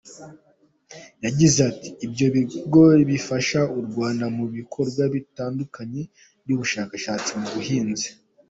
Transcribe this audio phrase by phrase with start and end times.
[1.25, 6.01] Yagize ati “Ibyo bigo bifasha u Rwanda mu bikorwa bitandukanye
[6.43, 8.07] by’ubushakashatsi mu buhinzi.